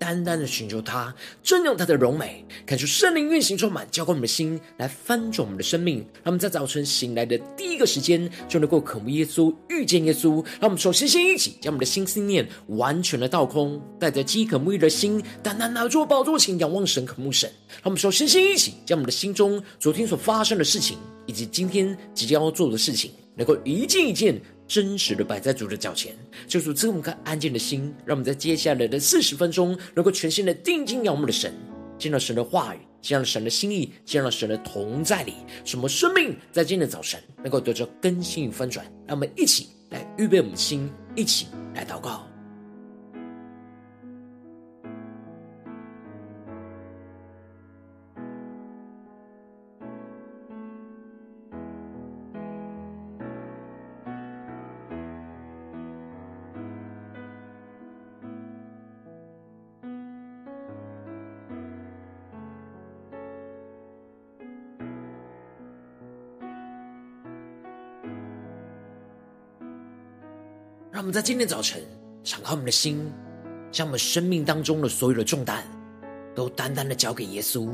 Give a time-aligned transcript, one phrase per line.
[0.00, 5.98] 单单的寻求他，尊重他的荣美，看出圣灵运行充满，浇灌我们的心，来翻转我们的生命。
[5.98, 10.42] 让我们在早晨醒来的第一个时间，就能够渴慕耶稣，遇见耶稣。
[10.58, 17.50] 让我们首先先一起将我们的心思念完全的倒空，带着饥渴沐浴的心，单单拿住宝座前仰望神，渴慕神。
[17.68, 24.40] 让我们首先先一起将我们的心中昨天所发生的事情，以及今天即将要做的事情，能够一件一件。
[24.70, 26.14] 真实的摆在主的脚前，
[26.46, 31.52] 就是这么个安静的心，让我们在接下来的四十分钟，能够全新的定睛仰望的神，
[31.98, 35.34] 见到神的话语，见到神的心意，见到神的同在里，
[35.64, 38.86] 什么生命在今天的早晨能够得着更新与翻转。
[39.08, 42.29] 让我们一起来预备我们的心，一起来祷告。
[71.00, 71.82] 让我们在今天早晨
[72.22, 73.10] 敞开我们的心，
[73.72, 75.64] 将我们生命当中的所有的重担，
[76.34, 77.70] 都单单的交给耶稣。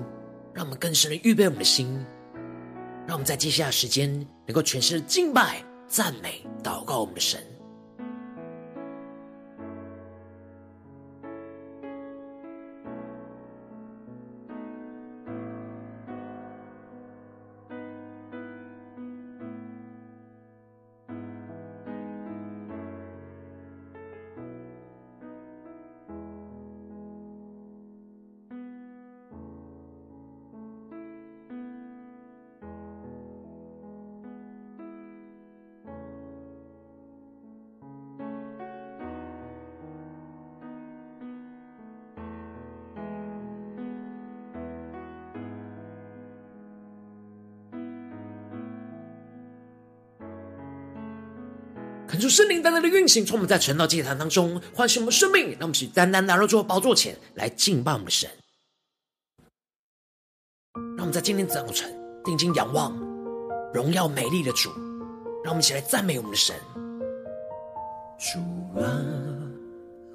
[0.54, 1.88] 让我们更深的预备我们的心，
[3.04, 4.08] 让我们在接下来的时间
[4.46, 7.40] 能够全心的敬拜、赞美、祷告我们的神。
[52.88, 58.30] 的运行，从我们在晨祷祭坛当中唤醒我们生命，让我们去单单来到主的宝座前来敬拜我们的神。
[60.74, 61.94] 让我们在今天早晨
[62.24, 62.96] 定睛仰望
[63.72, 64.70] 荣耀美丽的主，
[65.44, 66.54] 让我们一起来赞美我们的神。
[68.18, 68.38] 主
[68.80, 68.86] 啊，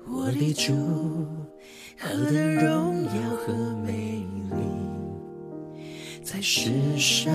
[0.08, 0.74] 我的主，
[2.00, 3.54] 何等荣耀和
[3.86, 7.34] 美丽，在世上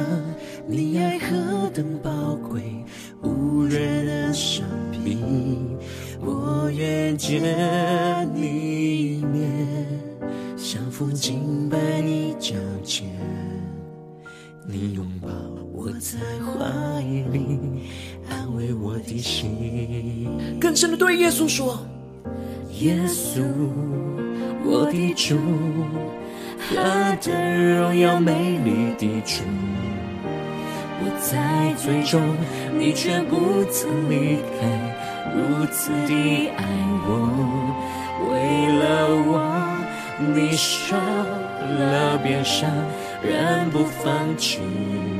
[0.66, 2.84] 你爱何等宝贵。
[3.22, 4.64] 无人的生
[5.06, 5.78] 命，
[6.20, 7.40] 我愿见
[8.34, 9.48] 你一面，
[10.56, 13.06] 降服敬拜你脚前，
[14.66, 15.28] 你拥抱
[15.72, 17.00] 我在怀
[17.30, 17.60] 里，
[18.28, 20.28] 安慰我的心。
[20.60, 21.78] 更深的对耶稣说：
[22.80, 23.44] 耶稣，
[24.64, 25.36] 我的主，
[26.58, 29.44] 何等荣耀美丽的主。
[30.98, 32.20] 我在最终，
[32.76, 34.95] 你却不曾离开，
[35.36, 36.64] 如此的爱
[37.04, 37.10] 我，
[38.30, 38.32] 为
[38.78, 38.82] 了
[39.28, 39.30] 我，
[40.34, 42.70] 你受了别伤，
[43.22, 44.60] 仍不放弃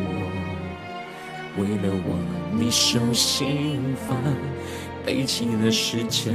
[0.08, 2.16] 我，为了我，
[2.50, 4.16] 你受刑罚，
[5.04, 6.30] 背起了十架。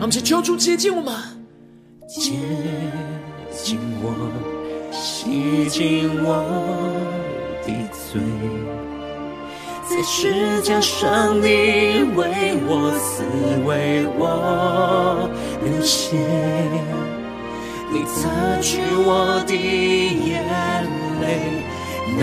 [0.02, 1.14] 们请求主接近我们，
[2.06, 2.32] 接
[3.50, 4.12] 近我，
[4.92, 6.44] 洗净我。
[7.68, 8.20] 的罪，
[9.98, 13.24] 在十架上你为我死，
[13.66, 15.28] 为我
[15.64, 16.16] 流血，
[17.90, 18.30] 你擦
[18.62, 20.44] 去我的眼
[21.20, 21.64] 泪，
[22.16, 22.22] 那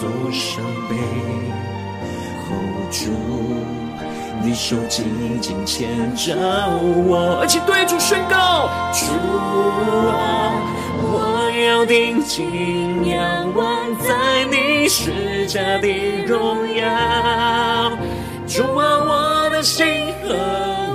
[0.00, 0.96] 座伤悲
[2.48, 3.12] ，hold 住
[4.42, 6.34] 你手紧紧牵着
[7.06, 9.04] 我，而且对主宣告，主
[10.08, 10.50] 啊。
[11.04, 14.56] 我要定睛仰望在你
[14.88, 15.88] 十家的
[16.26, 16.84] 荣耀，
[18.46, 19.86] 主啊，我的心
[20.22, 20.34] 和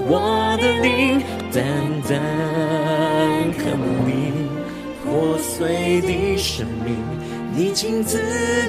[0.07, 1.63] 我的灵，单
[2.07, 2.19] 单
[3.57, 4.11] 渴慕你
[5.03, 6.95] 破碎的生命，
[7.55, 8.21] 你亲自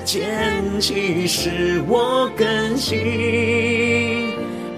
[0.04, 2.96] 捡起，使我更新，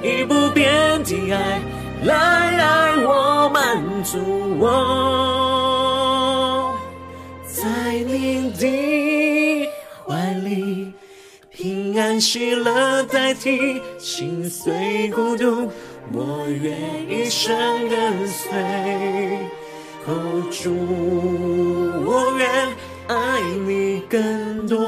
[0.02, 1.60] 以不变的爱
[2.04, 4.18] 来爱我，满足
[4.58, 4.68] 我。
[7.44, 7.66] 在
[8.06, 8.66] 你的，
[11.62, 15.68] 平安喜乐代替心碎孤独，
[16.10, 16.74] 我愿
[17.06, 17.54] 一生
[17.86, 18.50] 跟随。
[20.50, 20.74] 主，
[22.06, 22.48] 我愿
[23.08, 24.78] 爱你更多。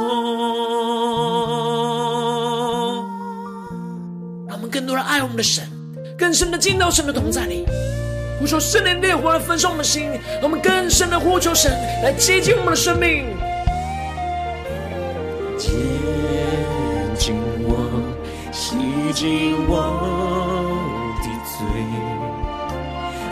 [4.49, 5.69] 让我们更多的爱我们的神，
[6.19, 7.67] 更深的进到神的同在里，
[8.41, 10.05] 呼求圣灵烈火来焚烧我们的心，
[10.41, 11.71] 让我们更深的呼求神
[12.03, 13.27] 来接近我们的生命，
[15.59, 15.69] 接
[17.23, 17.77] 紧我，
[18.51, 18.75] 洗
[19.15, 19.73] 净我
[21.23, 21.63] 的罪，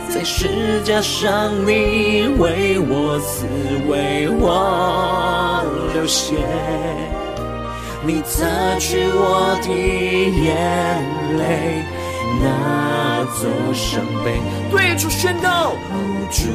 [0.07, 3.45] 在十架上你为我死，
[3.89, 5.61] 为我
[5.93, 6.37] 流血，
[8.05, 8.47] 你擦
[8.79, 10.47] 去我的眼
[11.37, 11.83] 泪。
[12.41, 13.43] 拿走
[13.73, 14.39] 伤悲，
[14.71, 15.73] 对主宣告，
[16.31, 16.47] 主，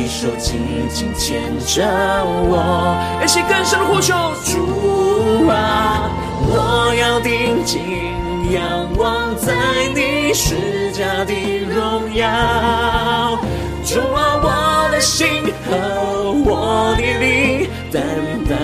[0.00, 1.84] 你手紧紧牵着
[2.24, 4.14] 我，一起更深的呼求，
[4.44, 6.08] 主啊，
[6.46, 7.82] 我要定睛
[8.52, 9.52] 仰望在
[9.96, 11.34] 你施加的
[11.66, 13.36] 荣耀，
[13.84, 15.26] 主啊，我的心
[15.66, 18.00] 和我的灵，单
[18.48, 18.54] 单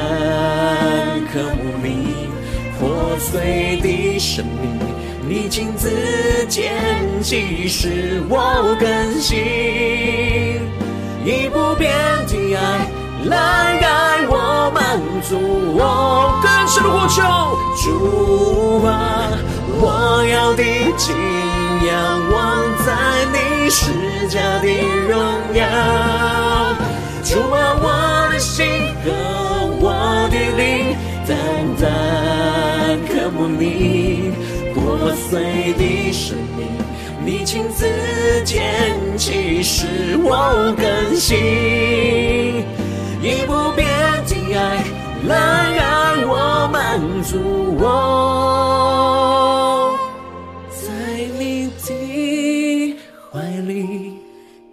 [1.32, 2.28] 渴慕你
[2.78, 4.78] 破碎的生命。
[5.26, 6.70] 你亲自牵
[7.20, 10.60] 起，使我更新，
[11.24, 11.90] 以不变
[12.26, 12.86] 的爱
[13.24, 13.36] 来
[13.80, 15.38] 爱我，满足
[15.74, 17.22] 我更深的呼求。
[17.80, 19.32] 主啊，
[19.80, 19.82] 我
[20.26, 20.62] 要的
[20.98, 21.16] 敬
[21.86, 21.92] 仰
[22.30, 22.36] 望
[22.84, 22.92] 在
[23.32, 24.68] 你十架的
[25.08, 25.16] 荣
[25.54, 25.64] 耀。
[27.24, 28.66] 主啊，我的心
[29.02, 29.10] 和
[29.80, 30.94] 我的灵，
[31.26, 31.34] 单
[31.80, 31.82] 单
[33.08, 34.34] 渴慕你。
[34.74, 36.66] 破碎的生命，
[37.24, 37.86] 你亲自
[38.44, 39.86] 牵起，使
[40.22, 41.38] 我更新，
[43.22, 43.88] 以不变
[44.26, 44.84] 的爱
[45.26, 47.38] 来让我，满足
[47.80, 47.82] 我，
[50.70, 50.84] 在
[51.38, 52.94] 你的
[53.32, 54.18] 怀里，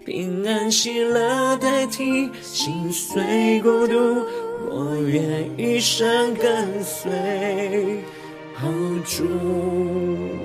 [0.05, 4.25] 平安喜乐代替心碎孤独，
[4.69, 7.09] 我愿一生跟随。
[9.03, 9.23] 主，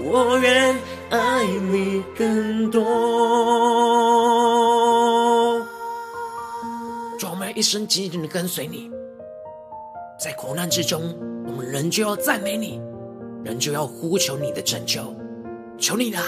[0.02, 0.74] 我愿
[1.10, 2.82] 爱你更多。
[7.18, 8.90] 主，我们一生紧紧的跟随你，
[10.18, 11.16] 在苦难之中，
[11.46, 12.80] 我们仍旧要赞美你，
[13.44, 15.14] 仍旧要呼求你的拯救。
[15.78, 16.20] 求你来，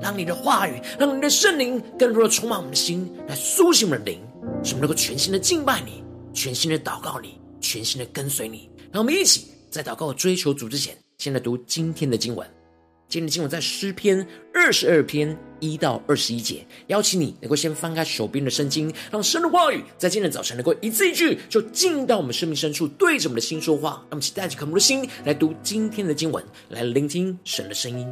[0.00, 4.20] 让你的话语，让你的圣灵更多的充满我们的心，来苏醒我们的灵，
[4.62, 8.70] 使我们能够全新的敬拜你，全新的祷告你，全新的跟随你。
[8.92, 10.96] 让我们一起在祷告追求主之前。
[11.18, 12.48] 先来读今天的经文。
[13.10, 14.24] 今天的经文在诗篇
[14.54, 16.64] 二十二篇一到二十一节。
[16.86, 23.90] 邀请你能够先翻开手边的圣经，让神的话语在今天早晨能够一字一句，就进到我们生命深处，对着我们的心说话。
[23.90, 28.06] 让我们一起带着渴慕的心来读今天的经文，来聆听神的声音。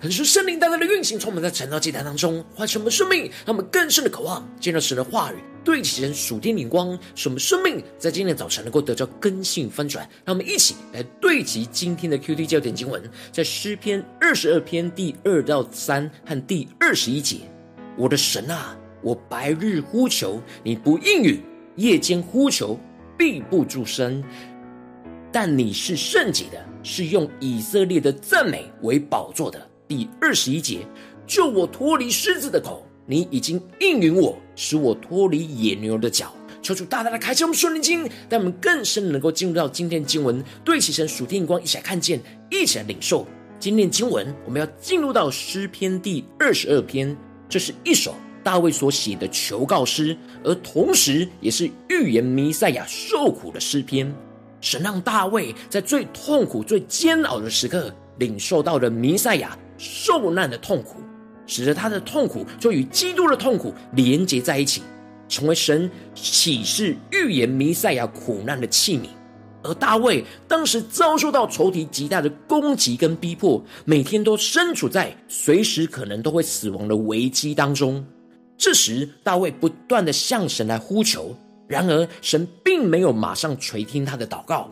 [0.00, 10.08] 可是圣灵带来的运行，充满在晨祷祭坛当中唤醒我们生命，让我们更深的渴望见到神的话语，对齐神属天灵光，使我们生命在今天早晨能够得到根性翻转。
[10.24, 17.36] 让我们一起来对齐今天的 QT 焦点经文，在诗篇二十二篇第二到三和第二十一节：
[17.98, 21.42] 我的神啊，我白日呼求你不应允，
[21.76, 22.80] 夜间呼求
[23.18, 24.24] 必不住声。
[25.30, 29.69] 但你是圣洁的，是用以色列的赞美为宝座的。
[29.90, 30.86] 第二十一节，
[31.26, 36.32] 救我脱离狮子的口，你已经应允我，使我脱离野牛的脚。
[36.62, 42.20] 求主大大的开启我们顺灵经，让我们更深能够进入到今天经文，对齐神属天光，一起来看见，
[42.52, 43.26] 一起来领受
[43.58, 44.32] 今天经文。
[44.46, 47.16] 我们要进入到诗篇第二十二篇，
[47.48, 54.14] 这是一首大卫所写的求告诗，而同时也是预言弥赛亚受苦的诗篇。
[54.60, 59.58] 神让大卫在最痛苦、最煎熬的时刻，领受到了弥赛亚。
[59.80, 60.96] 受难的痛苦，
[61.46, 64.82] 使得他的痛苦就与基督的痛苦连结在一起，
[65.26, 69.06] 成为神启示预言弥赛亚苦难的器皿。
[69.62, 78.04] 而大卫当时遭受到仇敌极大的攻击跟逼迫，每天都身处在随时可能都会死亡的危机当中。
[78.58, 81.34] 这时，大卫不断的向神来呼求，
[81.66, 84.70] 然而神并没有马上垂听他的祷告，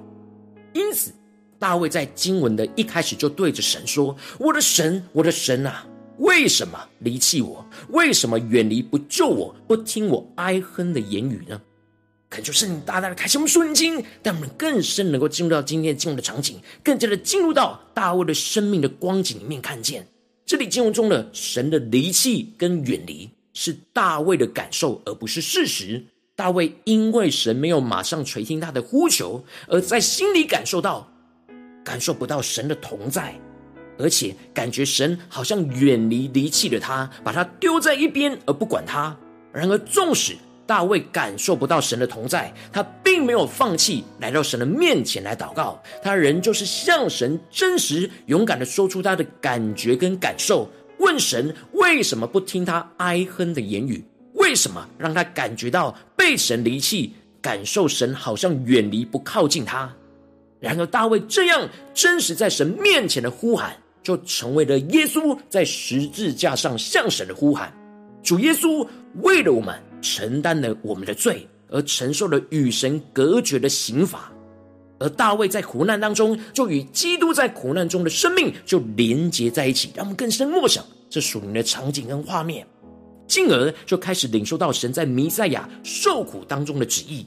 [0.74, 1.12] 因此。
[1.58, 5.84] 大卫在经文的一开始就对着神说：“我的神，我的神啊，
[6.18, 7.66] 为什么离弃我？
[7.88, 9.54] 为什么远离不救我？
[9.66, 11.60] 不听我哀哼的言语呢？”
[12.30, 20.06] 恳求圣灵大大的开启我们属灵经，让我们更深能够进入到今天经文的场景，更加的进入到大卫的生命的光景里面，看见
[20.46, 26.04] 这里经文中的神的离弃跟远离是大卫的感受，而不是事实。
[26.36, 31.10] 大卫因为神没有马上垂听他的呼求，而在心里感受到。
[31.88, 33.34] 感受不到神的同在，
[33.98, 39.16] 而且感觉神好像远离、离弃了他，把他丢在一边而不管他。
[39.54, 50.68] 然而，纵使大卫感受不到神的同在，他并没有放弃来到神的面前来祷告，他仍旧是向神真实、勇敢的说出他的感觉跟感受，
[50.98, 54.04] 问神为什么不听他哀哼的言语，
[54.34, 59.90] 为什么让他感觉到被神离弃，感受神好像远离不靠近他。
[60.60, 67.72] 然而，大卫这样真实在神面前的呼喊，就成为了耶稣在十字架上向神的呼喊。
[68.22, 68.86] 主耶稣
[69.22, 74.32] 为了我们承担了我们的罪，而承受了与神隔绝的刑罚。
[74.98, 82.66] 而大卫在苦难当中，就与基督在苦难中的生命就连结在一起，让我们更深默想这属灵的场景跟画面，
[83.28, 87.24] 进而就开始领受到神在弥赛亚受苦当中的旨意。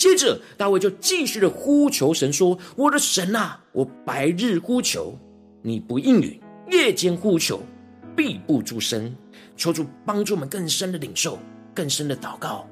[0.00, 5.14] 接着，大卫就继续的呼求神说：“我的神啊，我白日呼求，
[5.60, 6.40] 你不应允；
[6.72, 7.60] 夜间呼求，
[8.16, 9.14] 必不住声。”
[9.58, 11.38] 求主帮助我们更深的领受，
[11.74, 12.66] 更深的祷告，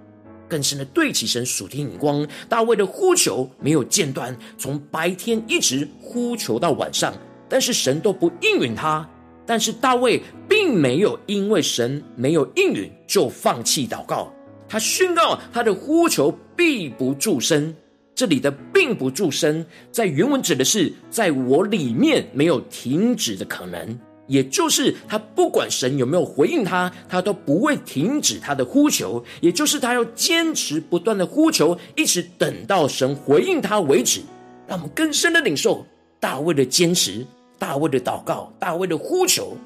[0.48, 2.26] 更深的对起神属天眼光。
[2.48, 7.12] 大卫的呼求没有间断，从白天一直呼求到晚上，
[7.46, 9.06] 但是神都不应允他。
[9.44, 14.32] 但是大卫并没有因为神没有应允就放弃祷告。
[14.68, 17.74] 他宣告他的呼求必不住声，
[18.14, 34.20] 这里的并不住声，在原文指的是在我里面没有停止的可能，也就是他不管神有没有回应他，他都不会停止他的呼求，也就是他要坚持不断的呼求，一直等到神回应他为止。
[34.66, 35.86] 让我们更深的领受
[36.20, 37.24] 大卫的坚持，
[37.58, 39.56] 大卫的祷告，大卫的呼求，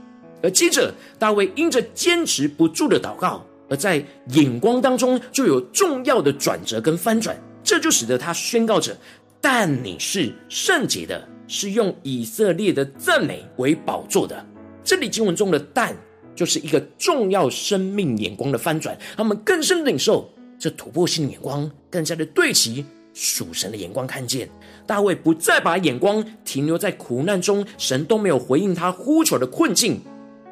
[0.42, 3.44] 而接着大卫因着坚持不住的祷告。
[3.72, 8.94] 而在眼光当中，就有重要的转折跟翻转，这就使得他宣告着
[9.40, 14.44] ：“但你是圣洁的，是用以色列的赞美为宝座的。”
[14.84, 15.96] 这里经文中的“但”
[16.36, 24.46] 就是一个重要生命眼光的翻转，让我们更深领受这突破性眼光，更加的对齐属神的眼光，看见
[24.86, 29.98] 大卫不再把眼光停留在苦难中，神都没有回应他呼求的困境。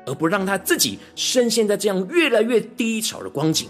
[0.07, 3.69] 而不让他自己深陷在这样越来越低潮的光景，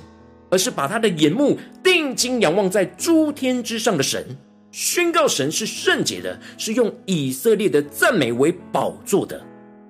[0.51, 4.25] 而是把他的眼目定睛仰望在诸天之上的神，
[4.71, 9.41] 宣告神是圣洁的，是用以色列的赞美为宝座的。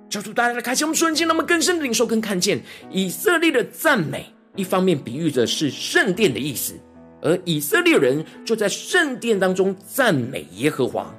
[0.09, 6.75] 教主大家来开启我们瞬间，那么更深的领受跟看见以色列的赞美，一方面比喻着是圣殿的意思，
[7.23, 11.15] 而以色列人就在圣殿当中赞美耶和华。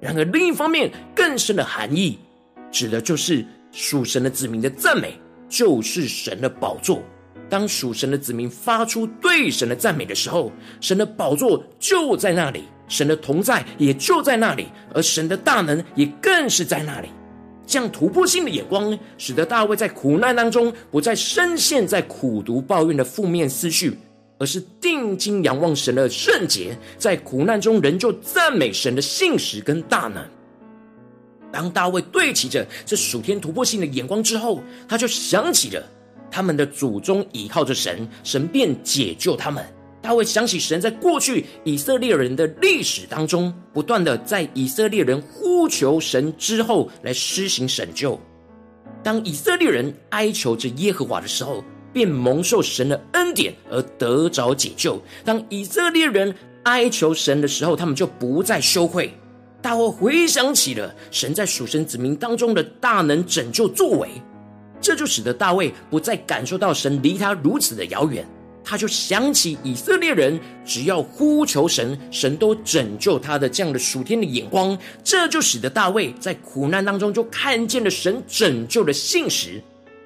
[0.00, 2.18] 然而另一方面更深的含义，
[2.70, 3.44] 指的就是。
[3.74, 7.02] 属神的子民的赞美，就是神的宝座。
[7.50, 17.08] 当属神的子民发出对神的赞美的时候，神的宝座就在那里，神的同在也就在那里，而神的大能也更是在那里。
[17.66, 23.98] 这样突破性的眼光，使得大卫在苦难当中不再深陷在苦毒抱怨的负面思绪，
[24.38, 30.24] 而是定睛仰望神的圣洁，在苦难中仍旧赞美神的信实跟大能。
[31.54, 35.80] 当大卫对齐着这属天突破性的眼光之后，他就想起了
[36.28, 39.64] 他们的祖宗倚靠着神，神便解救他们。
[40.02, 48.20] 大卫想起神在过去以色列人的历史当中，不断的在以色列人呼求神之后来施行拯救。
[49.02, 55.00] 当以色列人哀求着耶和华的时候，便蒙受神的恩典而得着解救。
[55.24, 59.14] 当以色列人哀求神的时候，他们就不再羞愧。
[59.64, 64.10] 大卫回想起了神在属神子民当中的大能拯救作为，
[64.78, 68.28] 这就使得大卫不再感受到神离他如此的遥远。
[68.62, 79.62] 他就想起以色列人只要呼求神，神都拯救他的这样的属天的眼光，这就使得大卫在苦难当中就看见了神拯救的信实，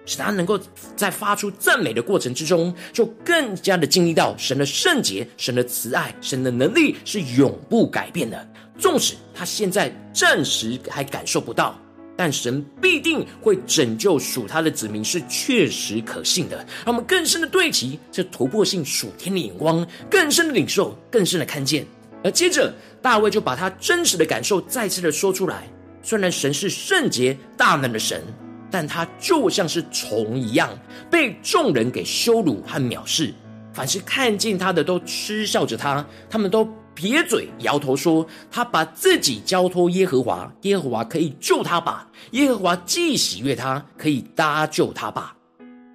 [0.06, 0.56] 使他能够
[0.94, 8.48] 在发出赞美的过程之中，就更加的经历到神的圣洁、神的慈爱、神的能力是永不改变的。
[8.78, 11.78] 纵使他现在暂时还感受不到。
[12.16, 16.56] 但神必定会拯救属他的子民，是确实可信的。
[16.84, 21.86] 让我们更深的对齐这突破性属天的眼光，更深的领受，更深的看见。
[22.24, 25.68] 而接着大卫就把他真实的感受再次的说出来。
[26.02, 28.20] 虽然神是圣洁大能的神，
[28.68, 30.76] 但他就像是虫一样，
[31.08, 33.32] 被众人给羞辱和藐视。
[33.72, 36.68] 凡是看见他的都嗤笑着他，他们都。
[36.98, 42.10] 撇嘴摇头说：“他把自己交托耶和华，耶和华可以救他吧？
[42.32, 45.36] 耶和华既喜悦他，可以搭救他吧？”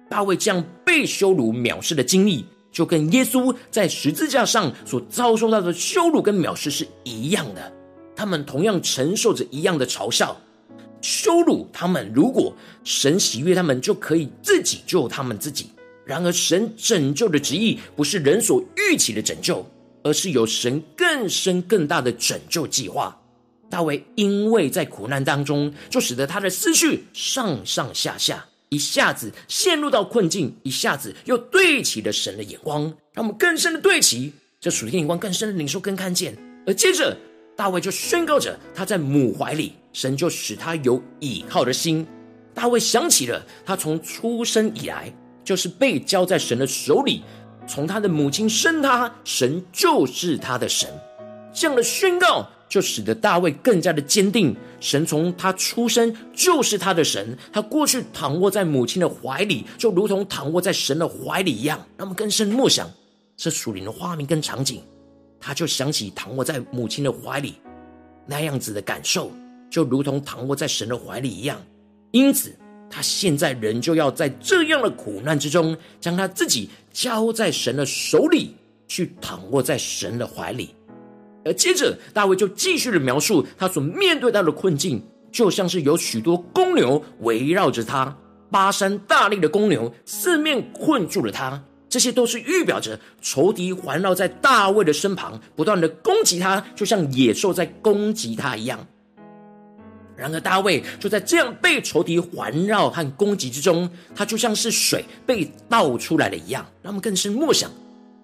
[0.08, 7.70] 大卫这样被羞辱、藐视的经历，就跟耶稣在十字架上所遭受到的羞辱跟藐视是一样的。
[8.16, 10.34] 他们同样承受着一样的嘲笑、
[11.02, 11.68] 羞辱。
[11.70, 12.50] 他们如果
[12.82, 15.66] 神喜悦他们，就可以自己救他们自己。
[16.06, 19.66] 然而，神拯救的旨意不是人所预期的拯救。
[20.04, 23.20] 而是有神更深更大的拯救计划。
[23.68, 36.36] 大卫因为在苦难当中，就使得他的思绪上上下下，一下子陷入到困境，一下子又对齐了神的眼光，让我们更深的对齐，这属天眼光更深的领受更看见。
[36.66, 37.16] 而接着，
[37.56, 42.06] 大卫就宣告着他在母怀里，神就使他有倚靠的心。
[42.52, 45.12] 大卫想起了他从出生以来，
[45.42, 47.22] 就是被交在神的手里。
[47.66, 50.88] 从他的母亲生他，神就是他的神。
[51.52, 57.36] 这样的宣告，就使得大卫更加的坚定，神从他出生就是他的神。
[57.52, 61.84] 他过去躺卧在母亲的怀里，就如同躺卧在神的怀里一样。
[61.96, 62.90] 那么更深默想
[63.36, 64.82] 这属灵的画面跟场景，
[65.40, 67.54] 他就想起躺卧在母亲的怀里
[68.26, 69.30] 那样子的感受，
[69.70, 71.58] 就如同躺卧在神的怀里一样。
[72.10, 72.54] 因此。
[72.94, 78.54] 他现在仍旧要在这样的苦难之中，将他自己交在神的手里，
[78.86, 80.72] 去躺卧在神的怀里。
[81.44, 88.16] 而接着，大卫就继续的描述他所面对到的困境，就像是有许多公牛围绕着他，
[88.48, 98.86] 巴山大力的公牛四面困住了他，这些都是预表着仇敌环绕在大卫的身旁，不断的攻击他，就像野兽在攻击他一样。
[100.16, 106.64] 然而，大卫就在这样被仇敌环绕和攻击之中，他就像是水被倒出来了一样。
[106.82, 107.70] 让我们更深默想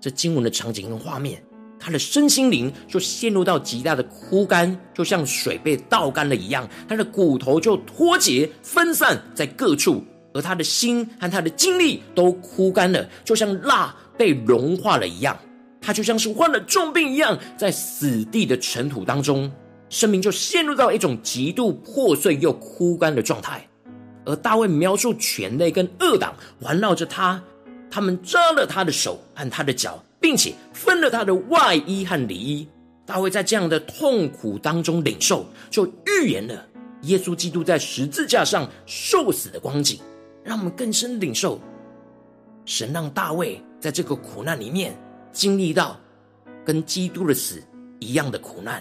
[0.00, 1.42] 这经文的场景跟画面，
[1.78, 6.68] 他的身心灵就陷入到极大的枯干，就像水被倒干了一样。
[6.88, 15.36] 他的骨头就脱节分散在各处，而他的心和他的精力都枯干了，就像蜡被融化了一样。
[15.82, 19.50] 他就像是患了重病一样，在死地的尘土当中。
[19.90, 23.68] 生命就陷入到一种极度破碎又枯干的状态，
[24.24, 27.42] 而大卫描述犬类跟恶党环绕着他，
[27.90, 32.66] 他们扎了他的手和他的脚，并且分了他的外衣和里衣。
[33.04, 36.64] 大卫在这样的痛苦当中领受，就预言了
[37.02, 39.98] 耶稣基督在十字架上受死的光景，
[40.44, 41.60] 让我们更深领受
[42.64, 44.96] 神让大卫在这个苦难里面
[45.32, 45.98] 经历到
[46.64, 47.60] 跟基督的死
[47.98, 48.80] 一样的苦难。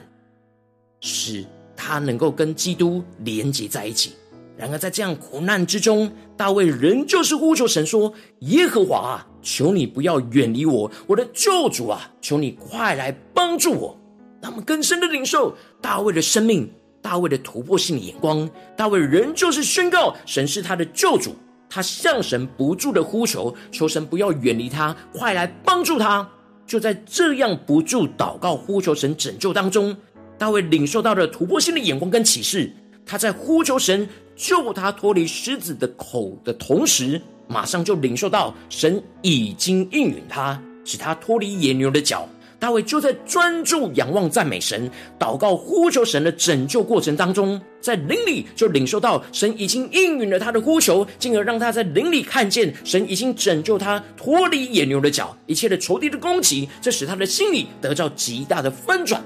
[0.99, 4.13] 使他能够跟基督连接在一起。
[4.57, 13.97] 然而，在这样苦难之中，大卫仍旧是呼求神说：“耶和华啊，求你不要远离我，我的救主啊，求你快来帮助我。”
[14.41, 16.69] 让我们更深的领受大卫的生命，
[17.01, 18.49] 大卫的突破性的眼光。
[18.75, 21.33] 大卫仍旧是宣告神是他的救主，
[21.69, 26.29] 他向神不住的呼求，求神不要远离他，快来帮助他。
[26.67, 29.95] 就在这样不住祷告、呼求神拯救当中。
[30.39, 32.71] 大卫领受到了突破性的眼光跟启示，
[33.05, 42.27] 他在呼求神救他脱离狮子的口的同时，马上就领受到神已经应允他，使他脱离野牛的角。
[42.57, 59.21] 大卫就在专注仰望赞美神、祷告呼求神的拯救过程当中，在灵里就领受到神已经应允了他的呼求，进而让他在灵里看见神已经拯救他脱离野牛的角，一切的仇敌的攻击，这使他的心里得到极大的翻转。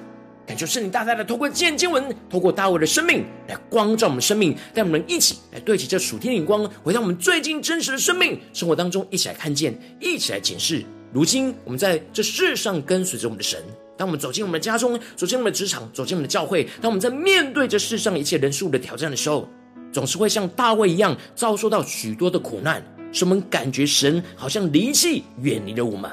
[0.46, 10.84] 感谢圣灵大大的透过这经文，透过大卫的生命来光照我们生命，带我们一起来对齐这属天的光，回到我们最近真实的生命生活当中，一起来看见，一起来检视。
[11.14, 13.64] 如今，我们在这世上跟随着我们的神。
[13.96, 19.48] 当我们走进我们的家中，走进我们的职场，走进我们的教会，当我们在面对这世上一切人数的挑战的时候，
[19.94, 26.12] 总是会像大卫一样遭受到许多的苦难，使我们感觉神好像离弃、远离了我们。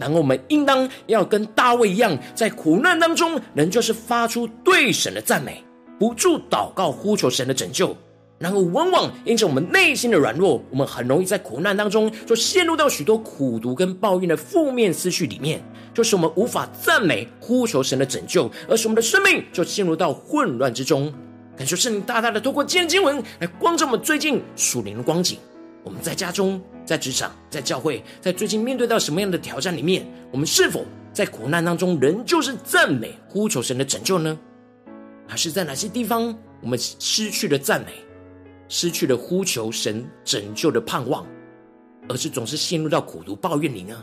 [0.00, 5.62] 然后，我们应当要跟大卫一样，在苦难当中，仍旧是发出对神的赞美，
[5.98, 7.94] 不住祷告呼求神的拯救。
[8.38, 21.12] 然后，往往因着我们内心的软弱，我们很容易在苦难当中就陷入到许多苦毒跟抱怨的负面思绪里面，就是我们无法赞美、呼求神的拯救，而使我们的生命就陷入到混乱之中。
[21.54, 25.38] 感谢圣灵大大的透过今天经文来光照我们最近属灵的光景。
[25.84, 26.58] 我们在家中、
[26.90, 34.36] 在职场、在教会，在最近面对到什么样的挑战里面，我们是否在苦难当中仍旧是赞美、呼求神的拯救呢？
[35.24, 37.92] 还是在哪些地方我们失去了赞美？
[38.66, 41.24] 失去了呼求神拯救的盼望，
[42.08, 44.02] 而是总是陷入到苦毒抱怨里呢？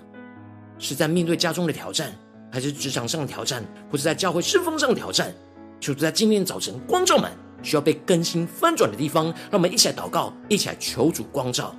[0.79, 2.15] 是在面对家中的挑战，
[2.49, 5.35] 还是职场上的挑战，或是在教会侍奉上的挑战？
[5.77, 7.29] 就是在今天早晨光照们
[7.61, 11.75] 需要被更新翻转的地方，让我们一起来祷告，一起来求主光照。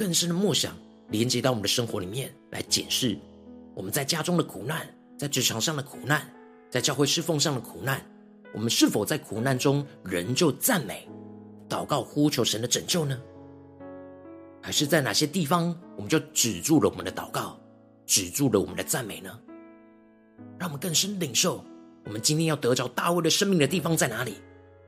[0.00, 0.74] 更深的默想，
[1.10, 3.18] 连接到我们的生活里面来检视
[3.74, 6.26] 我们在家中的苦难，在职场上的苦难，
[6.70, 8.00] 在教会侍奉上的苦难，
[8.54, 11.06] 我们是否在苦难中仍旧赞美、
[11.68, 13.20] 祷告、呼求神的拯救呢？
[14.62, 17.60] 还是在哪些地方我们就止住了我们的祷告，
[18.06, 19.38] 止住了我们的赞美呢？
[20.58, 21.62] 让我们更深领受，
[22.06, 24.36] 我们今天要得着大卫的生命的地方在哪里？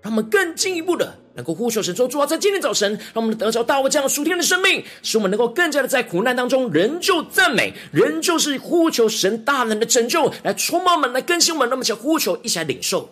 [0.02, 11.70] 让我们更进一步的能够呼求神说：“主啊，在今天早晨，让我们得着大卫这样属天的生命，使我们能够更加的在苦难当中仍旧赞美，仍旧是呼求神大能的拯救，来充满我们，来更新我们。
[11.70, 13.08] 那么，想呼求，一起来领受。”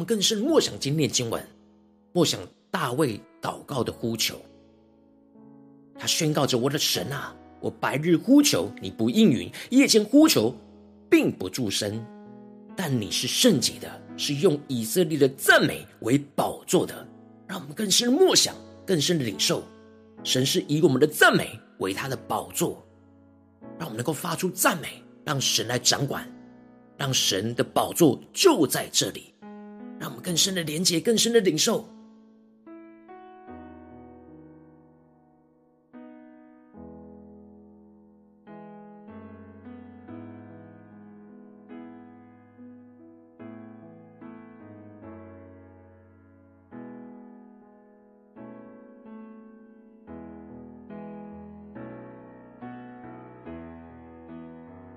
[0.00, 1.46] 们更深默想今天的经文，
[2.14, 4.34] 默想大卫祷告的呼求。
[5.98, 10.54] 他宣告着：“我的神啊，我白日呼求你不应允，夜间呼求
[11.10, 12.02] 并不住声。
[12.74, 17.06] 但你是圣洁的，是用以色列的赞美为宝座的。”
[17.46, 18.54] 让我们更深默想，
[18.86, 19.62] 更深领受，
[20.24, 22.82] 神是以我们的赞美为他的宝座，
[23.78, 26.26] 让我们能够发出赞美，让神来掌管，
[26.96, 29.34] 让神的宝座就在这里。
[30.00, 31.86] 让我们更深的连接，更深的领受。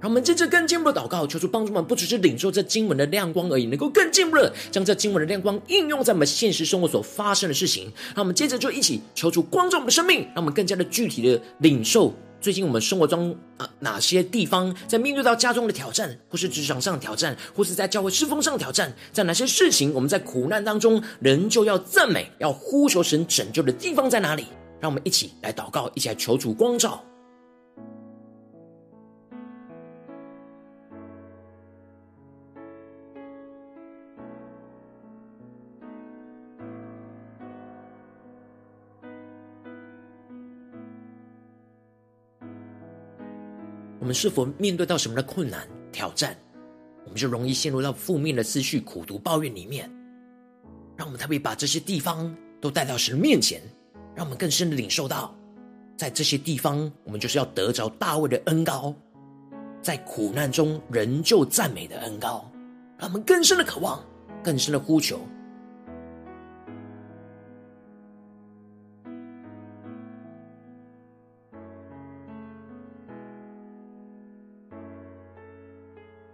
[0.03, 7.85] 让我们接着更进一步的祷告，求主帮助我们，不只是领受这经文的亮光而已，能够更进一步的将这经文的亮光应用在我们现实生活所发生的事情。
[8.13, 24.47] 让我们接着就一起求主光照我们的生命，让我们更加的具体的领受最近我们生活中啊哪些地方在面对到家中的挑战，或是职场上的挑战，或是在教会侍奉上的挑战，在哪些事情我们在苦难当中仍旧要赞美、要呼求神拯救的地方在哪里？
[24.81, 27.01] 让我们一起来祷告，一起来求主光照。
[44.13, 46.37] 是否面对到什么的困难挑战？
[47.05, 49.91] 我们就容易陷入到负面的思绪、苦读、抱怨里面。
[50.95, 53.61] 让我们特别把这些地方都带到神面前，
[54.15, 55.35] 让我们更深的领受到，
[55.97, 58.93] 在这些地方，我们就是要得着大卫的恩膏，
[59.81, 62.49] 在苦难中仍旧赞美的恩膏，
[62.97, 64.01] 让我们更深的渴望，
[64.43, 65.19] 更深的呼求。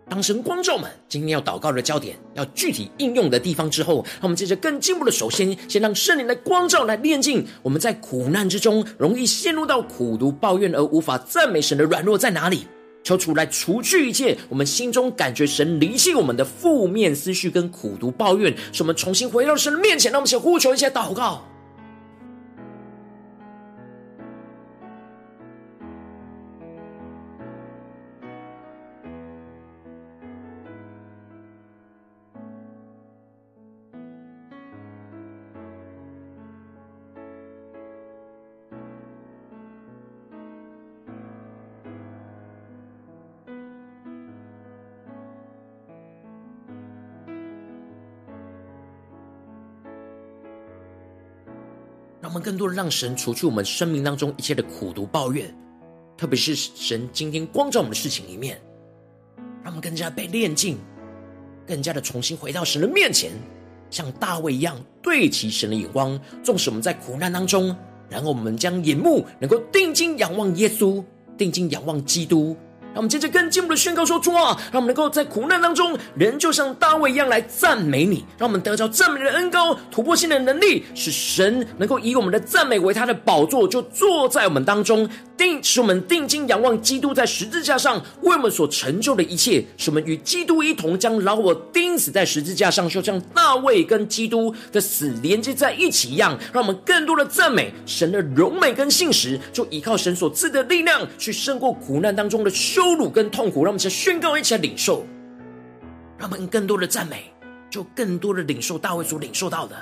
[0.09, 12.67] 当神光照们今天要祷告的焦点，要具体应用的地方之后，让我们接着更进步的，首先先让圣灵的光照来炼净我们在苦难之中容易陷入到苦毒抱怨而无法赞美神的软弱在哪里？
[13.01, 20.11] 求主来除去一切我们心中感觉神离弃我们的负面思绪跟苦毒抱怨，使我们重新回到神的面前。
[20.11, 21.48] 让我们先呼求一下祷告。
[52.39, 55.53] 更多的让神除去我们生命当中一切的苦毒抱怨，
[56.17, 58.59] 特别是神今天光照我们的事情里面，
[59.63, 60.77] 让我们更加被炼净，
[61.67, 63.31] 更加的重新回到神的面前，
[63.89, 66.19] 像大卫一样对齐神的眼光。
[66.43, 67.75] 纵使我们在苦难当中，
[68.09, 71.03] 然后我们将眼目能够定睛仰望耶稣，
[71.37, 72.55] 定睛仰望基督。
[72.91, 85.09] 让我们接着更进一步的宣告说：主啊，让我们能够在苦难当中，人就像大卫一样来赞美你，让我们得着赞美的恩膏、突破性的能力，使神能够以我们的赞美为他的宝座，就坐在我们当中。
[85.37, 96.37] 定使我们定睛仰望基督在十字架上为我们所成就的一切，使我们与基督一同将老我钉死在十字架上，就像大卫跟基督的死连接在一起一样。
[96.51, 103.65] 让我们更多的赞美神的荣美跟信实，就依靠神所赐的力量，去胜过苦难当中的羞辱跟痛苦。
[103.65, 105.05] 让我们一起宣告，一起来领受，
[106.17, 107.25] 让我们更多的赞美，
[107.69, 109.75] 就更多的领受大卫所领受到的。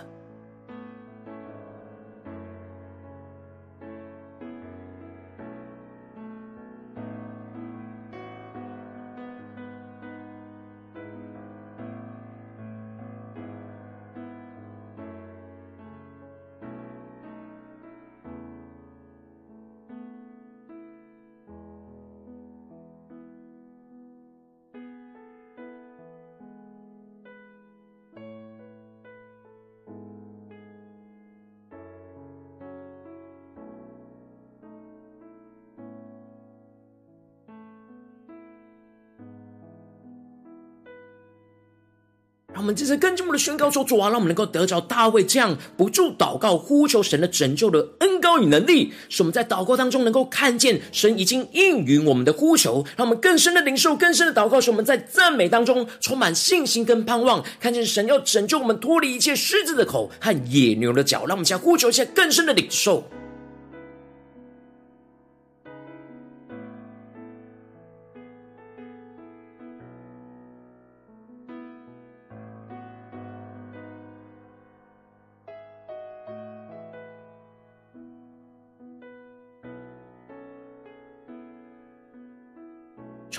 [42.67, 61.19] 我们这次更进一步的宣告说：主啊，让我们能够得着大卫这样不住祷告、呼求神的拯救的恩膏与能力，使我们在祷告当中能够看见神已经应允我们的呼求，让我们更深的领受、更深的祷告，使我们在赞美当中充满信心跟盼望，看见神要拯救我们脱离一切狮子的口和野牛的脚。
[61.19, 63.01] 让我们将呼求一些更深的领受。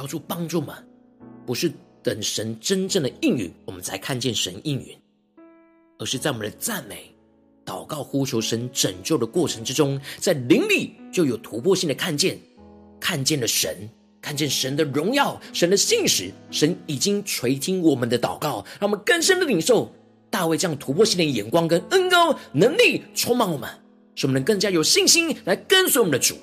[0.09, 0.75] 求主帮助们，
[1.45, 1.71] 不是
[2.03, 4.97] 等神真正的应允，我们才看见神应允，
[5.99, 7.15] 而是在我们的赞美、
[7.67, 12.39] 祷告、呼求神拯救的过程之中，在灵里就有突破性的看见，
[12.99, 13.89] 看见了神，
[14.23, 19.93] 看见神的荣耀、神的信实，神已经垂听我们的祷告，让我们更深的领受
[20.31, 23.69] 大卫这样突破性的眼光跟恩膏能力充满我们，
[24.15, 26.35] 使我们能更加有信心来跟随我们的主。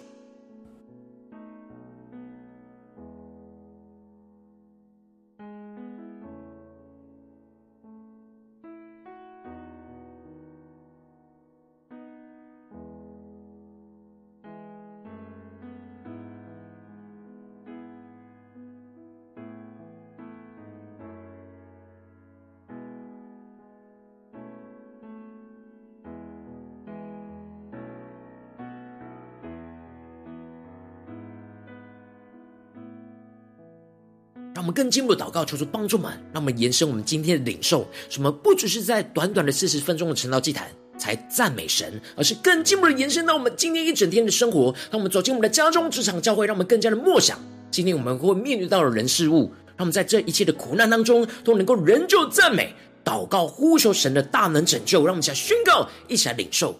[34.55, 37.85] 让我们更进一步的祷告，求主帮助们，让我们延伸我们今天的领受。
[38.09, 44.73] 什么不只是在短短的四十分钟的晨祷祭坛才赞美神，而是更进一步的延伸到我们今天一整天的生活。
[44.89, 47.37] 让我们走进我们的家中、职场、教会，让我们更加的默想
[47.69, 55.05] 今天我们会面对到的人事物，让我们在这一切的苦难当中，都能够仍旧赞美、祷告、呼求神的大能拯救。
[55.05, 56.79] 让我们一起来宣告，一起来领受。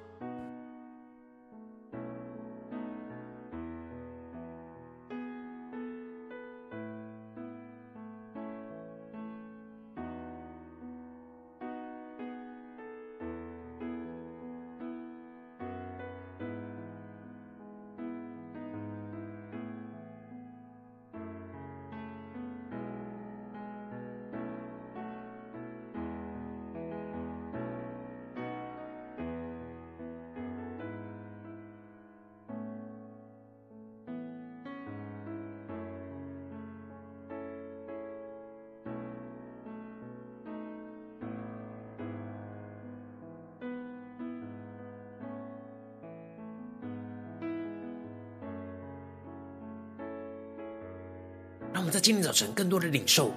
[51.81, 53.31] 让我们在今天早晨更多的领受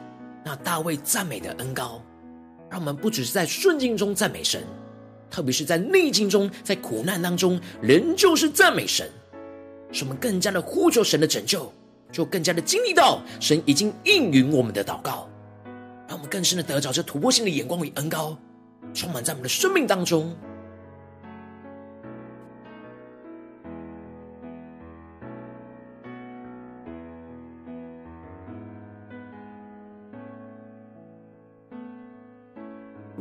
[0.45, 2.03] 那大卫赞美的恩膏，
[2.69, 4.63] 让我们不只是在顺境中赞美神，
[5.31, 9.11] 特别是在逆境中、在苦难当中，仍旧是赞美神，
[9.91, 11.73] 使我们更加的呼求神的拯救，
[12.13, 15.27] 就更加的经历到神已经应允我们的祷告，
[16.07, 18.37] 让我们更深的得着这突破性的眼光与恩膏，
[18.93, 20.37] 充满在我们的生命当中。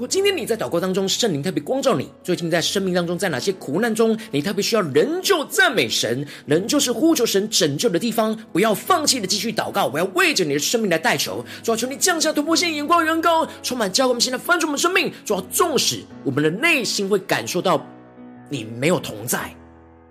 [0.07, 9.87] 今天你在祷告当中，圣灵特别光照你，最近在生命当中，在哪些苦难中，你特别需要仍旧赞美神，仍旧是呼求神拯救的地方，不要放弃的继续祷告。
[9.87, 14.07] 我要为着你的生命来代求，主要求你降下突破性眼光与恩膏，充满教。
[14.07, 17.85] 我们现在翻转我们生命，主要纵使我们的内心会感受到
[18.49, 19.55] 你没有同在，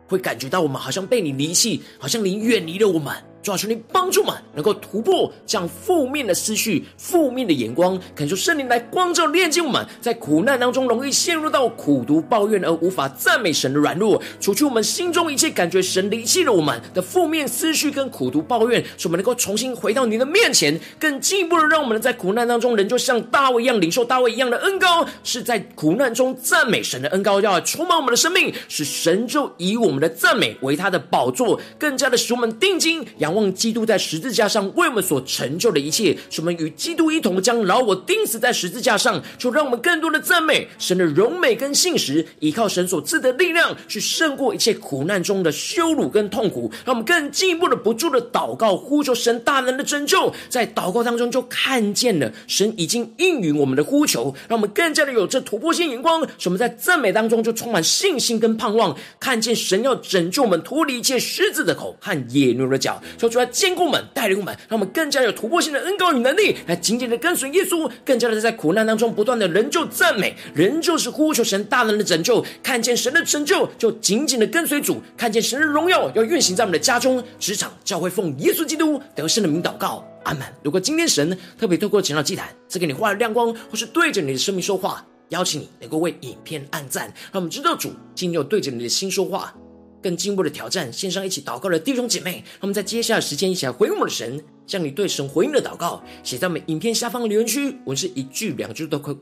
[0.08, 3.14] 会感觉到我们好像被你离弃，好像你远离了我们。
[3.42, 33.31] 主要求你帮助我们，能够突破这样负面的思绪、负面的眼光，恳求圣灵来光照、炼净我们，在苦难当中容易陷入到苦读、抱怨而无法赞美神的软弱，除去我们心中一切感觉神离弃了我们的负面思绪跟苦读抱怨，使我们能够重新回到你的面前，更进一步的让我们在苦难当中，人就像大卫一样领受大卫一样的恩膏，是在苦难中赞美神的恩膏，要充满我们的生命，使神就以我们的赞美为他的宝座，更加的使我们定睛仰。
[33.34, 46.70] 望基督在十字架上为我们所成就的一切，使我们与基督一同将老我钉死在十字架上，就让我们更多的赞美神的荣美跟信实，依靠神所赐的力量，去胜过一切苦难中的羞辱跟痛苦。
[46.84, 63.02] 让我们更进一步的不住的祷告，呼求神大能的拯救，在祷告当中就看见了神已经应允我们的呼求，让我们更加的有这突破性眼光，使我们在赞美当中就充满信心跟盼望，看见神要拯救我们脱离一切狮子的口和野牛的脚。
[63.22, 80.42] 说出来，坚固我们，带领我们，让我们更加有突破性的恩膏与能力，来紧紧的跟随耶稣，更加的在苦难当中不断的仍旧赞美，仍旧是呼求神大能的拯救，看见神的拯救就紧紧的跟随主，看见神的荣耀要运行在我们的家中、职场、教会，奉耶稣基督得胜的名祷告，阿门。
[80.64, 89.54] 如果今天神特别透过晨祷祭坛赐给你话语亮光，或是对着你的生命说话，邀请你能够为影片按赞，让我们知道主今天有对着你的心说话。
[90.02, 99.16] 更进一步的挑战，线上一起祷告的弟兄姐妹，那么在接下来的时间一起来回应我们的神，将你对神回应的祷告写在我们影片下方的留言区，文是一句两句都可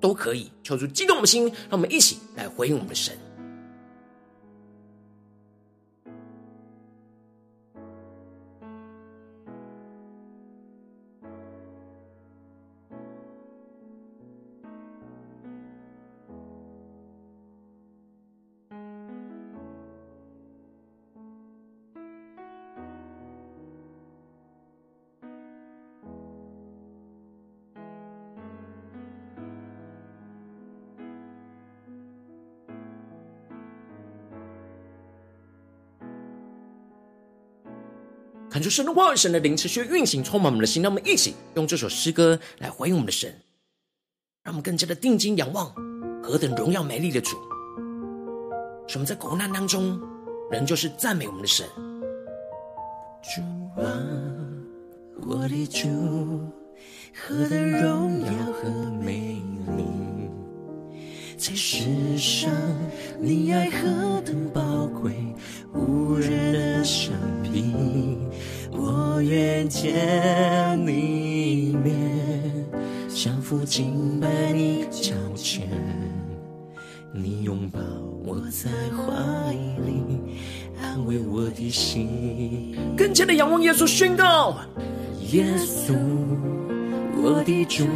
[0.00, 3.14] 都可以，求主激动的心，让我们一起来回应我们的神。
[38.64, 40.82] 出神的话语、神的灵持续运行，充满我们的心。
[40.82, 43.30] 让我们一起用这首诗歌来回应我们的神，
[44.42, 45.70] 让我们更加的定睛仰望
[46.22, 47.36] 何等荣耀美丽的主。
[48.86, 50.00] 使我们在苦难当中，
[50.50, 51.66] 仍旧是赞美我们的神。
[53.22, 53.42] 主
[53.80, 53.84] 啊，
[55.26, 55.88] 我的主，
[57.14, 58.70] 何等荣耀和
[59.02, 59.42] 美
[59.76, 59.84] 丽！
[61.36, 62.50] 在世上，
[63.20, 65.12] 你爱何等宝贵，
[65.74, 67.12] 无人能相
[67.42, 68.23] 比。
[68.76, 69.94] 我愿见
[70.84, 71.94] 你一面，
[73.08, 75.68] 降服敬拜你脚前，
[77.12, 77.78] 你拥抱
[78.24, 79.52] 我在怀
[79.86, 80.02] 里，
[80.82, 82.76] 安慰我的心。
[82.96, 84.56] 跟前的仰望耶稣，宣告：
[85.30, 85.94] 耶稣，
[87.16, 87.86] 我的主。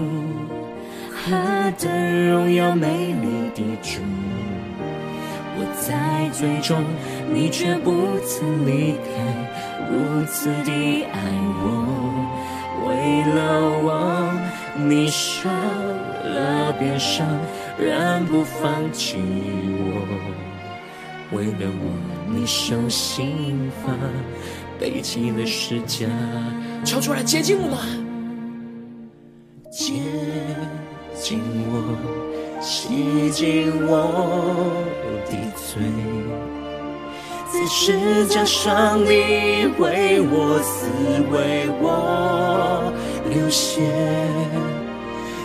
[1.20, 1.33] 何
[1.79, 4.01] 等荣耀美丽的主，
[5.59, 6.83] 我在最终，
[7.35, 9.38] 你却不曾离开，
[9.91, 11.18] 如此的爱
[11.62, 11.66] 我，
[12.86, 13.39] 为了
[13.82, 13.89] 我，
[14.76, 17.26] 你受了别伤，
[17.78, 19.16] 仍不放弃
[19.78, 21.82] 我，为了我，
[22.28, 23.93] 你受刑罚，
[24.78, 26.07] 背起了十架，
[26.84, 27.78] 求出来接近我
[29.70, 29.95] 接
[31.14, 31.97] 近我，
[32.61, 34.84] 洗净我
[35.30, 35.82] 的罪，
[37.51, 40.86] 在十架上你为我死，
[41.30, 42.92] 为我
[43.30, 43.80] 流血，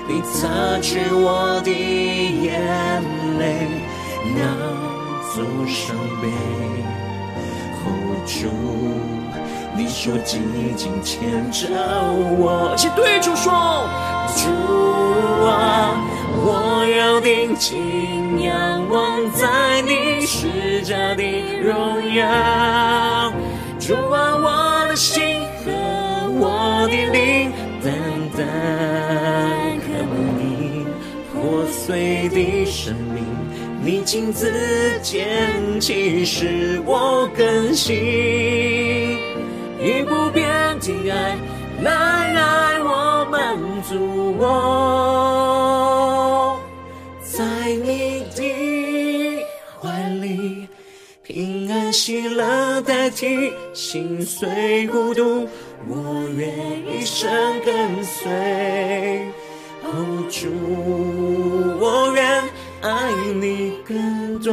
[0.07, 2.61] 你擦去我的眼
[3.39, 3.67] 泪，
[4.35, 4.43] 拿
[5.33, 6.27] 走伤悲
[7.79, 8.49] ，hold 住，
[9.77, 10.41] 你说紧
[10.75, 11.69] 紧牵着
[12.37, 13.87] 我，且对主说。
[14.35, 14.49] 主
[15.45, 15.95] 啊，
[16.35, 21.23] 我要定睛仰望在你十架的
[21.61, 23.31] 荣耀。
[23.79, 25.71] 主啊，我的心和
[26.39, 27.51] 我的灵
[27.83, 27.91] 单
[28.37, 28.41] 单
[29.79, 30.85] 渴慕你
[31.33, 33.25] 破碎的生命，
[33.83, 34.49] 你亲自
[35.01, 37.93] 牵起使我更新，
[39.81, 41.37] 以不变的爱
[41.81, 45.82] 来爱我满足，我
[52.05, 55.47] 喜乐代替心碎孤独，
[55.87, 56.49] 我愿
[56.85, 57.31] 一生
[57.65, 58.29] 跟随。
[59.85, 60.49] 哦，主，
[61.79, 62.43] 我愿
[62.81, 64.51] 爱你更多。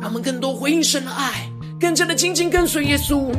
[0.00, 1.48] 让我们更多回应神的爱，
[1.80, 3.32] 更加的紧紧跟随耶稣。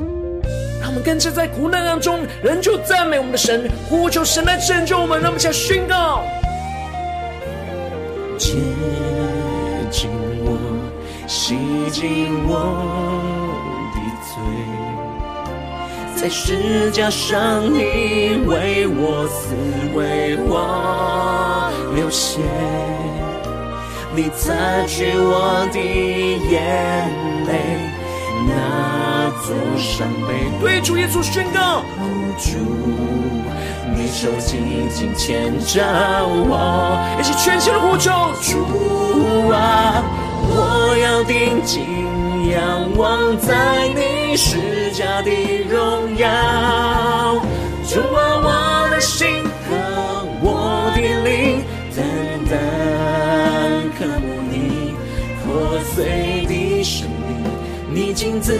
[0.85, 5.19] 我们更加在苦难当中，仍旧赞美我们的神，呼求神来拯救我们。
[5.21, 6.23] 让我们一起来宣告：
[9.95, 10.11] 接近
[10.43, 10.57] 我，
[11.25, 11.55] 洗
[11.89, 12.51] 净我
[13.93, 14.35] 的罪，
[16.17, 19.55] 在十架上你为我死，
[19.95, 22.41] 为我流血，
[24.13, 24.53] 你擦
[24.85, 26.61] 去我的眼
[27.47, 27.79] 泪，
[28.49, 28.53] 那。
[29.45, 31.83] 座伤悲，对主耶稣宣告：
[32.37, 32.57] 主，
[33.95, 35.81] 你手紧紧牵着
[36.27, 38.11] 我，一起全心的呼求。
[38.41, 40.03] 主啊，
[40.47, 41.81] 我要定睛
[42.51, 45.31] 仰望在你施加的
[45.69, 46.27] 荣耀。
[47.87, 49.27] 主啊，我的心
[49.67, 51.63] 和我的灵，
[51.95, 52.03] 单
[52.49, 52.53] 单
[53.97, 54.93] 渴慕你
[55.45, 57.13] 破碎的生命。
[57.93, 58.59] 你亲自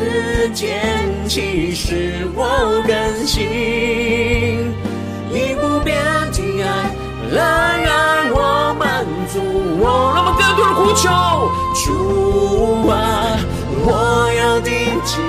[0.53, 0.79] 捡
[1.27, 4.73] 起，使我更新，
[5.31, 5.95] 以不变
[6.31, 6.67] 的爱
[7.31, 9.39] 来爱我，满足
[9.79, 10.13] 我。
[10.15, 11.09] 那么更多的呼求，
[11.83, 12.93] 主啊，
[13.83, 13.87] 我
[14.37, 14.73] 要定
[15.03, 15.21] 睛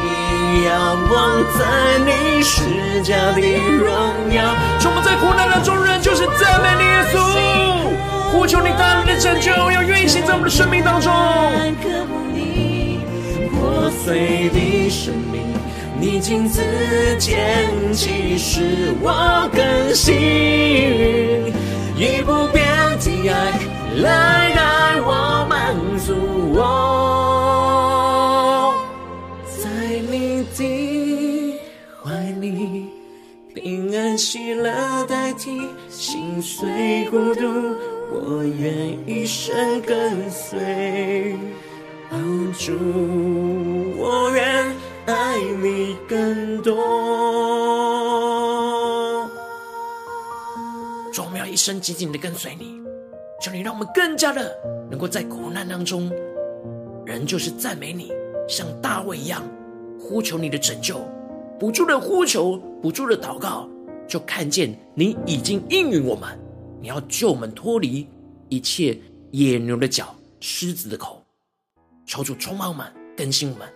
[0.64, 0.70] 仰
[1.10, 1.14] 望
[1.58, 1.58] 在
[2.04, 3.88] 你十架的荣
[4.32, 4.54] 耀。
[4.78, 7.14] 从我们在苦难当中，仍旧是赞美你耶稣，
[8.32, 11.10] 呼求你大能的拯救，要运行在我们的生命当中。
[13.58, 15.55] 破碎的生命，
[15.98, 16.60] 你亲自
[17.18, 20.14] 牵起，使我更新，
[21.96, 22.64] 以不变
[23.00, 23.52] 的爱
[23.96, 26.14] 来爱我，满足
[26.54, 26.60] 我，
[29.46, 29.64] 在
[30.10, 31.58] 你的
[32.02, 32.86] 怀里，
[33.54, 34.70] 平安喜乐
[35.06, 37.74] 代替心碎孤独，
[38.12, 41.34] 我愿一生跟随。
[42.58, 43.75] 主，我
[46.08, 46.74] 更多。
[51.12, 52.80] 主，我们要一生紧紧的跟随你，
[53.40, 54.54] 求你让我们更加的
[54.90, 56.10] 能够在苦难当中，
[57.04, 58.12] 仍旧是赞美你，
[58.48, 59.42] 像大卫一样
[59.98, 61.00] 呼求你的拯救，
[61.58, 63.68] 不住的呼求，不住的祷告，
[64.06, 66.38] 就看见你已经应允我们，
[66.80, 68.06] 你要救我们脱离
[68.48, 68.98] 一切
[69.32, 71.22] 野牛的脚、狮子的口。
[72.06, 72.86] 求主充满我们，
[73.16, 73.75] 更新我们。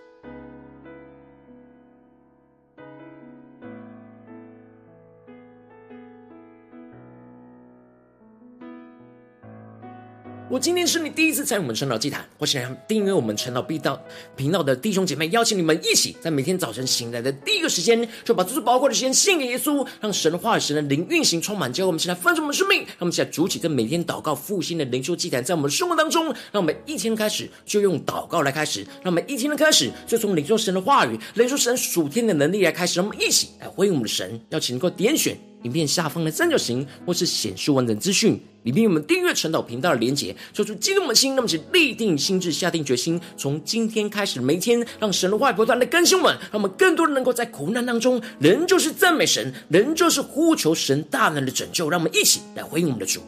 [10.51, 13.97] 我今天是你第一次参与我们晨祷祭坛，或是来订阅我们晨祷频道
[14.35, 35.37] 频道的弟兄姐妹，邀请你们一起在每天早晨醒来的第一个时间，就把这最宝贵的时间献给耶稣，让神话、神的灵运行充满，教会我们现在丰盛我们的生命，让我们现在主起这每天祷告复兴的灵修祭坛，在我们的生活当中，让我们一天开始就用祷告来开始，让我们一天的开始就从领受神的话语、领受神属天的能力来开始，让我们一起来回应我们的神，邀请能够点选。
[35.63, 53.21] 影片下方的三角形，或是显示完整资讯，里面有我们订阅陈导频道的连结，说出激动的心，那么请立定心智，下定决心，从今天开始每天，让神的话语不断的更新我们，让我们更多人能够在苦难当中，仍旧是赞美神，仍旧是呼求神大能的拯救，让我们一起来回应我们的主。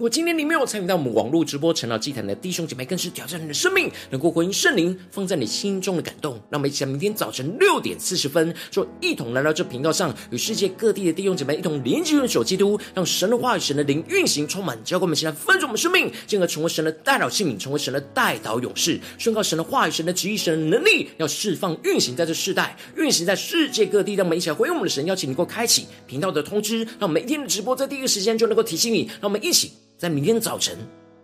[0.00, 6.40] 如果今天你没有参与到我们网络直播晨祷祭坛的弟兄姐妹，更是挑战你的生命，能够回应圣灵放在你心中的感动。
[6.48, 24.14] 让我们一起在明天早晨六点四十分，就一同来到这频道上，与世界各地的弟兄姐妹一同连接、元首基督，让神的话语、神的灵运行充满，教灌我们现在分盛我们生命，进而成为神的代祷器皿，成为神的代祷勇士，宣告神的话语、神的旨意、神的能力，要释放运行在这世代，运行在世界各地。
[24.14, 29.02] 让我们一起来回应我们的神，邀请你能够开启频道的通知，让每一天的直播在第一个时间就能够提醒你。
[29.20, 29.70] 让我们一起。
[30.00, 30.78] 在明天早晨，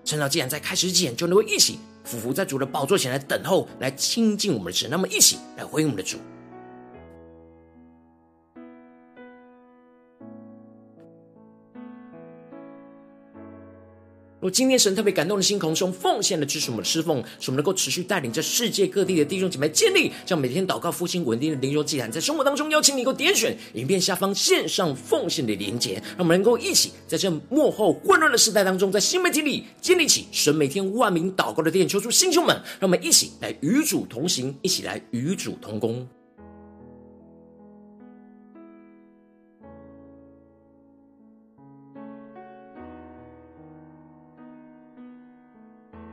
[0.05, 4.91] 趁到既然在开始之前，就能够一起俯伏在主的宝座前来等候，来亲近我们的神。
[4.91, 6.19] 那么，一起来回应我们的主。
[14.51, 36.07] 今天神特别感动的心，同时奉献的支持我们的侍奉，使我们能够持续带领着世界各地的弟兄姐妹建立，将每天祷告复兴稳定的灵修祭坛，在生活当中邀请你能够点选影片下方线上奉献的连结，让我们能够一起在这幕后混乱的时代当中，在新媒体里建立起神每天万名祷告的殿，求出弟兄们，让我们一起来与主同行，一起来与主同工。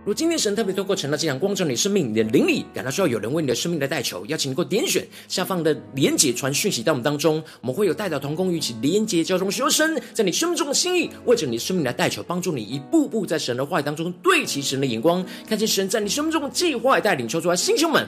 [0.06, 18.06] 如今天神特别透过晨祷这样光照你生命，你的灵里感到需要有人为你的生命来代求，邀请你能够点选下方的连结传讯息到我们当中，我们会有代表同工与其连结交通，学生在你生命中的心意，为着你生命来代求，帮助你一步步在神的话语当中对齐神的眼光，看见神在你生命中的计划带领，求主来弟兄们。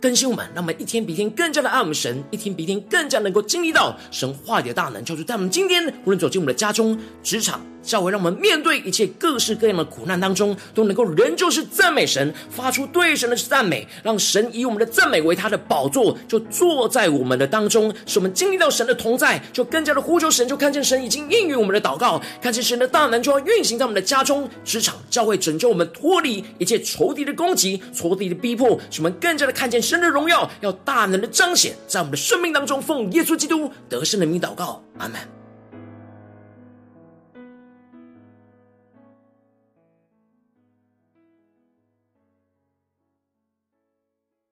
[0.00, 5.04] 更新我们，让我们一天比一天更加的爱我们神，一天比一天更加能够经历到神话语的大能。
[5.04, 35.35] 就是在我们今天无论走进我们的家中、职场、教会，让我们面对一切各式各样的苦难当中，都能够仍旧是赞美神，发出对神的赞美，让神以我们的赞美为他的宝座，就坐在我们的当中，使我们经历到神的同在，就更加的呼求神，就看见神已经应允我们的祷告，看见神的大能就要运行在我们的家中、职场、教会，拯救我们脱离一切仇敌的攻击、仇敌的逼迫，使我们更加的看见神的荣耀要大能的彰显在我们的生命当中，奉耶稣基督得胜的名祷告，阿门。